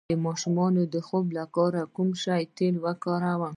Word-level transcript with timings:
د 0.09 0.11
ماشوم 0.25 0.57
د 0.93 0.95
خوب 1.07 1.25
لپاره 1.39 1.79
د 1.85 1.89
کوم 1.95 2.09
شي 2.23 2.43
تېل 2.57 2.75
وکاروم؟ 2.85 3.49